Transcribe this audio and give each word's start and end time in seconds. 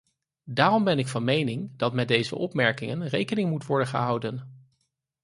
Daarom 0.45 0.83
ben 0.83 0.99
ik 0.99 1.07
van 1.07 1.23
mening 1.23 1.71
dat 1.77 1.93
met 1.93 2.07
deze 2.07 2.35
opmerkingen 2.35 3.07
rekening 3.07 3.49
moet 3.49 3.65
worden 3.65 3.87
gehouden. 3.87 4.63